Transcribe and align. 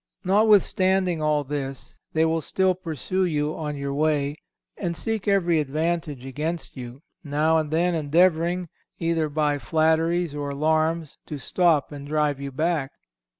Notwithstanding 0.23 1.21
all 1.21 1.43
this, 1.43 1.95
they 2.13 2.25
will 2.25 2.41
still 2.41 2.73
pursue 2.73 3.23
you 3.23 3.53
on 3.55 3.77
your 3.77 3.93
way 3.93 4.37
and 4.75 4.97
seek 4.97 5.27
every 5.27 5.59
advantage 5.59 6.25
against 6.25 6.75
you, 6.75 7.03
now 7.23 7.59
and 7.59 7.69
then 7.69 7.93
endeavouring, 7.93 8.67
either 8.97 9.29
by 9.29 9.59
flatteries 9.59 10.33
or 10.33 10.49
alarms, 10.49 11.19
to 11.27 11.37
stop 11.37 11.91
and 11.91 12.07
drive 12.07 12.39
you 12.41 12.51
back. 12.51 12.93